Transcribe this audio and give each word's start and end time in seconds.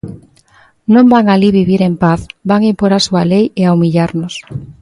Non 0.93 1.05
van 1.13 1.25
alí 1.33 1.49
vivir 1.59 1.81
en 1.89 1.95
paz, 2.03 2.19
van 2.49 2.61
impor 2.71 2.91
a 2.93 3.03
súa 3.05 3.23
lei 3.31 3.45
e 3.61 3.63
a 3.65 3.73
humillarnos. 3.73 4.33